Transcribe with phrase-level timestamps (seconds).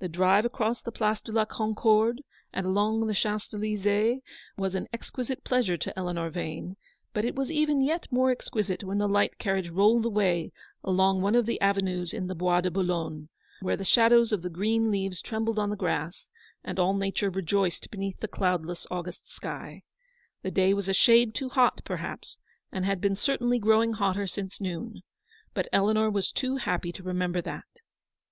[0.00, 2.22] The drive across the Place de la Concorde,
[2.52, 4.20] and along the Champs Elysees,
[4.56, 6.74] was an exquisite pleasure to Eleanor Vane;
[7.12, 10.50] but it was even yet more exquisite when the light carriage rolled away
[10.82, 13.28] along one of the avenues in the Bois de Boulogne,
[13.60, 16.28] where the shadows of the green leaves trembled on the grass,
[16.64, 19.84] and all nature rejoiced beneath the cloudless August sky.
[20.42, 22.36] The day was a shade too hot, perhaps,
[22.72, 25.02] and had been certainly growing hotter since noon,
[25.54, 27.62] but Eleanor was too happy to remember that.